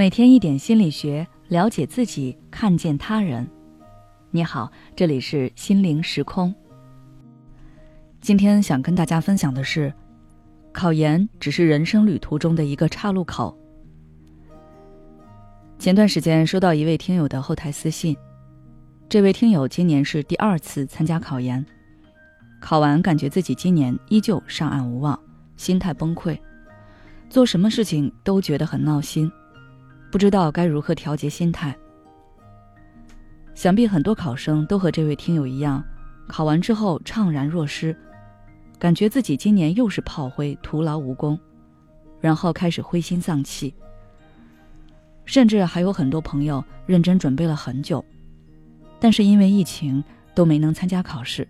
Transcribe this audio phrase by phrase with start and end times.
[0.00, 3.46] 每天一点心理学，了解自己，看见他人。
[4.30, 6.54] 你好，这里是心灵时空。
[8.18, 9.92] 今天想跟大家分享的是，
[10.72, 13.54] 考研只是人生旅途中的一个岔路口。
[15.78, 18.16] 前段时间收到一位听友的后台私信，
[19.06, 21.62] 这位听友今年是第二次参加考研，
[22.58, 25.20] 考完感觉自己今年依旧上岸无望，
[25.58, 26.38] 心态崩溃，
[27.28, 29.30] 做什么事情都觉得很闹心。
[30.10, 31.74] 不知道该如何调节心态。
[33.54, 35.84] 想必很多考生都和这位听友一样，
[36.26, 37.94] 考完之后怅然若失，
[38.78, 41.38] 感觉自己今年又是炮灰，徒劳无功，
[42.20, 43.74] 然后开始灰心丧气。
[45.26, 48.04] 甚至还有很多朋友认真准备了很久，
[48.98, 50.02] 但是因为疫情
[50.34, 51.46] 都没能参加考试。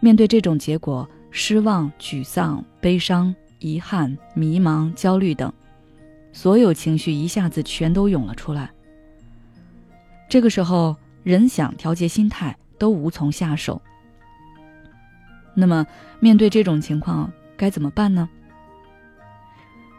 [0.00, 5.52] 面对这种结果，失望、沮丧、悲伤、遗憾、迷茫、焦虑等。
[6.32, 8.70] 所有情绪一下子全都涌了出来。
[10.28, 13.80] 这个时候，人想调节心态都无从下手。
[15.54, 15.84] 那么，
[16.20, 18.28] 面对这种情况该怎么办呢？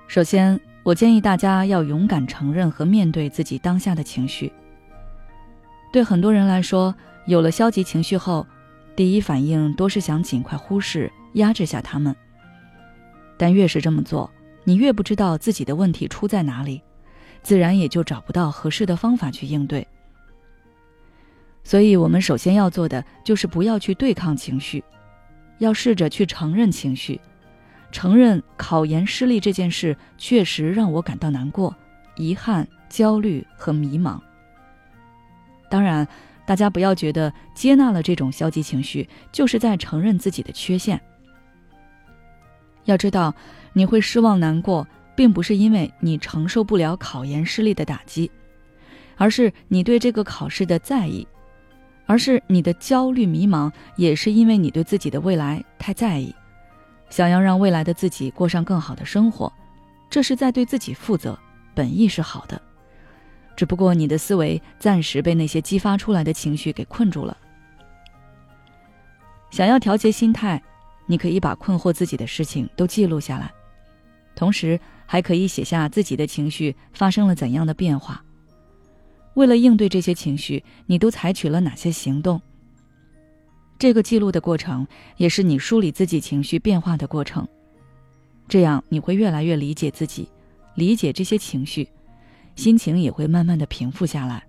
[0.08, 4.52] 首先，我建议大家要勇敢承认和面对自己当下的情绪。
[5.92, 8.48] 对很多人来说，有了消极情绪后，
[8.96, 12.16] 第一反应多是想尽快忽视、压制下他们。
[13.38, 14.32] 但越是这么做，
[14.64, 16.82] 你越不知道自己的问题出在哪里，
[17.42, 19.88] 自然也就找不到合适的方法去应对。
[21.64, 24.84] 所以，我们首先要做的就是不要去对抗情绪，
[25.60, 27.20] 要试着去承认情绪，
[27.92, 31.76] 承认考研失利这件事确实让我感到难过、
[32.16, 34.20] 遗憾、焦虑和迷茫。
[35.70, 36.08] 当然，
[36.46, 41.00] 大家不要觉得接纳了这种消极情绪就是在承认自己的缺陷。
[42.86, 43.34] 要知道。
[43.74, 48.30] 你会失望难过，并不是因为你承受不了考研失利的打击，
[49.16, 51.26] 而是你对这个考试的在意，
[52.06, 56.36] 而是你的焦虑迷茫，也是因为你对自己的未来太在意，
[57.10, 59.50] 想要让未来的自己过上更好的生活，
[60.10, 61.40] 这是在对自己负责，
[61.74, 62.62] 本意是好的，
[63.56, 67.38] 只不过你的思维暂时被那些激发出来的情绪给困住了。
[69.50, 70.62] 想要调节心态，
[71.12, 73.52] 你可以把困惑自己的事情都记录下来。
[74.34, 78.24] 同时，还可以写下自己的情绪发生了怎样的变化。
[79.34, 82.42] 为了应对这些情绪，你都采取了哪些行动？
[83.78, 87.46] 这个记录的过程，也是你梳理自己情绪变化的过程。
[88.48, 90.30] 这样，你会越来越理解自己，
[90.76, 91.90] 理解这些情绪，
[92.56, 94.42] 心情也会慢慢的平复下来。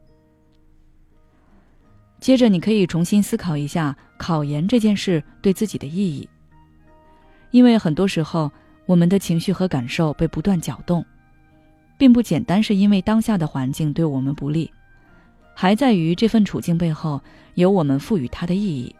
[2.21, 6.29] 接着，你可以重新思考一下考研这件事对自己的意义，
[7.53, 8.51] 因为很多时候。
[8.85, 11.07] 我们的情绪和感受被不断搅动，
[11.97, 14.69] 并不简单是因为当下的环境对我们不利，
[15.55, 17.23] 还在于这份处境背后
[17.55, 18.95] 有我们赋予它的意义。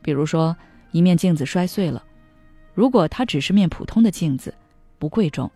[0.00, 0.56] 比如说，
[0.90, 2.02] 一面镜子摔碎了，
[2.72, 4.52] 如果它只是面普通的镜子，
[4.98, 5.48] 不贵重，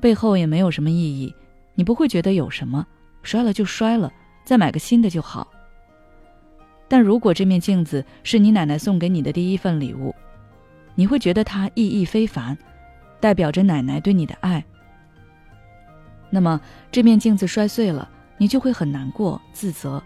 [0.00, 1.32] 背后也没有什么意义，
[1.74, 2.84] 你不会觉得有什么，
[3.22, 4.10] 摔了就摔了，
[4.42, 5.46] 再买个新的就好。
[6.88, 10.14] 但如果这面镜子是你奶奶送给你的第一份礼物，
[10.98, 12.58] 你会觉得它意义非凡，
[13.20, 14.64] 代表着奶奶对你的爱。
[16.28, 16.60] 那么
[16.90, 20.02] 这面镜子摔碎了，你就会很难过、自责，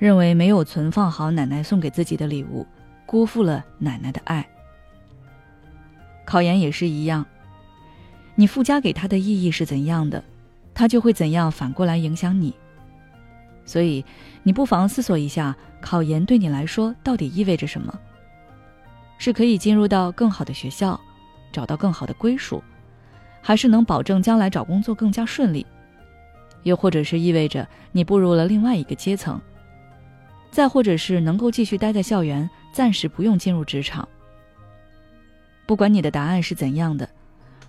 [0.00, 2.66] 认为没有存放好奶奶送给自己的礼物，
[3.06, 4.44] 辜负了奶奶的爱。
[6.24, 7.24] 考研也是一样，
[8.34, 10.24] 你附加给它的意义是怎样的，
[10.74, 12.52] 它就会怎样反过来影响你。
[13.64, 14.04] 所以，
[14.42, 17.96] 你不妨思索一下，考研对你来说到底意味着什么。
[19.22, 21.00] 是可以进入到更好的学校，
[21.52, 22.60] 找到更好的归属，
[23.40, 25.64] 还是能保证将来找工作更加顺利？
[26.64, 29.40] 又或者是意味着你步入了另外一个阶层？
[30.50, 34.08] 再或者是能够继续待在校园，暂时不用进入职场？
[35.66, 37.08] 不管你的答案是怎样的，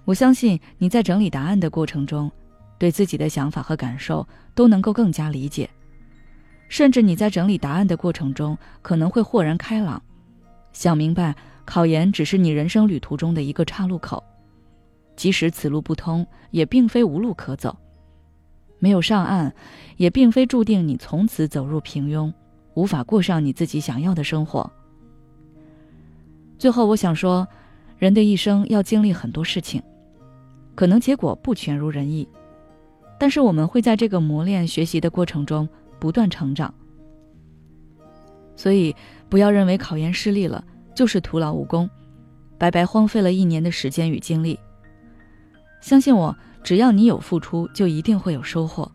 [0.06, 2.32] 我相信你在整理答案的过程中，
[2.80, 5.70] 对自己的想法和感受都能够更加理解，
[6.68, 10.02] 甚至你在整理答案的过程中，可能会豁然开朗。
[10.74, 11.34] 想明白，
[11.64, 14.22] 考研只是你人生旅途中的一个岔路口，
[15.16, 17.78] 即使此路不通，也并非无路可走。
[18.80, 19.54] 没有上岸，
[19.96, 22.34] 也并非注定你从此走入平庸，
[22.74, 24.70] 无法过上你自己想要的生活。
[26.58, 27.48] 最后，我想说，
[27.98, 29.82] 人的一生要经历很多事情，
[30.76, 32.28] 可能结果不全如人意，
[33.18, 36.74] 但是我们会在这个磨练、学习的过程中不断成长。
[38.56, 38.96] 所以，
[39.30, 40.64] 不要认为考研失利了
[40.96, 41.90] 就是徒劳无功，
[42.58, 44.60] 白白荒废了一年的时间与精力。
[45.82, 48.90] 相信我，只要你有付出，就一定会有收获。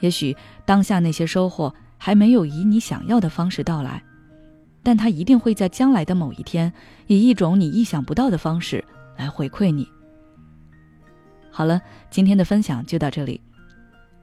[0.00, 0.34] 也许
[0.64, 4.02] 当下那些收获还没有以你想要的方式到来，
[4.82, 6.72] 但它一定会在将来的某一天，
[7.06, 8.82] 以一种你意想不到的方式
[9.18, 9.86] 来回馈你。
[11.50, 13.40] 好了，今天的分享就到这里。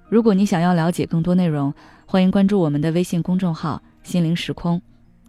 [0.10, 1.72] 如果你想要了解更多内容，
[2.08, 4.82] 欢迎关注我们的微信公众号“心灵时空”，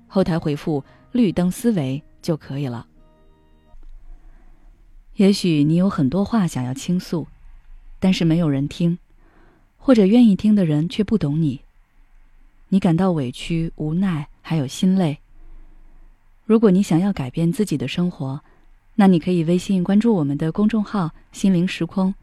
[0.07, 2.87] 后台回复“绿灯思维”就可以了。
[5.17, 7.27] 也许你有很多话想要倾诉，
[7.99, 8.97] 但是没有人听，
[9.77, 11.61] 或者愿意听的人却不懂你。
[12.69, 15.19] 你感到委屈、无奈，还有心累。
[16.45, 18.41] 如果你想要改变自己的生活，
[18.95, 22.15] 那你可以微信关注我们的公众号“心灵时空”，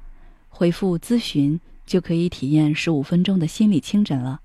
[0.47, 4.39] 回复“咨询”就可以体验十五分钟的心理清诊了。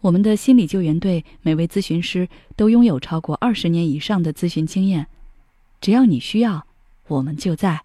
[0.00, 5.06] 我们的心理救援队每位咨询师都拥有超过二十年以上的咨询经验，
[5.80, 6.66] 只要你需要。
[7.08, 7.82] 我们就在。